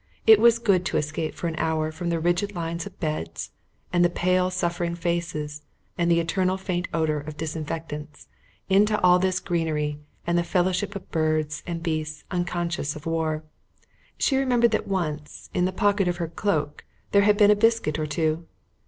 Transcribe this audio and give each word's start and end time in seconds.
It 0.25 0.39
was 0.39 0.57
good 0.57 0.83
to 0.87 0.97
escape 0.97 1.35
for 1.35 1.47
an 1.47 1.53
hour 1.59 1.91
from 1.91 2.09
the 2.09 2.19
rigid 2.19 2.55
lines 2.55 2.87
of 2.87 2.99
beds 2.99 3.51
and 3.93 4.03
the 4.03 4.09
pale 4.09 4.49
suffering 4.49 4.95
faces 4.95 5.61
and 5.95 6.09
the 6.09 6.19
eternal 6.19 6.57
faint 6.57 6.87
odour 6.91 7.19
of 7.19 7.37
disinfectants, 7.37 8.27
into 8.67 8.99
all 9.01 9.19
this 9.19 9.39
greenery 9.39 9.99
and 10.25 10.39
the 10.39 10.43
fellowship 10.43 10.95
of 10.95 11.11
birds 11.11 11.61
and 11.67 11.83
beasts 11.83 12.23
unconscious 12.31 12.95
of 12.95 13.05
war. 13.05 13.43
She 14.17 14.37
remembered 14.37 14.71
that 14.71 14.87
once, 14.87 15.51
in 15.53 15.65
the 15.65 15.71
pocket 15.71 16.07
of 16.07 16.17
her 16.17 16.27
cloak, 16.29 16.83
there 17.11 17.21
had 17.21 17.37
been 17.37 17.51
a 17.51 17.55
biscuit 17.55 17.99
or 17.99 18.07
two. 18.07 18.47